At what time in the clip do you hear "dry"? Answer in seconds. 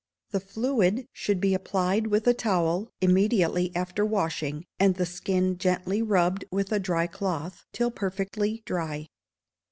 6.79-7.05, 8.65-9.09